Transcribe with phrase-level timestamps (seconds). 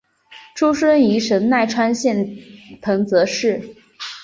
[0.55, 2.27] 出身于神奈川县
[2.81, 3.75] 藤泽市。